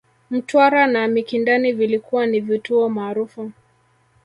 [0.31, 3.51] Mtwara na Mikindani vilikuwa ni vituo maarufu